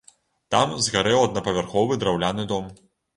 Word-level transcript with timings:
Там 0.53 0.71
згарэў 0.87 1.25
аднапавярховы 1.25 1.99
драўляны 2.05 2.47
дом. 2.53 2.65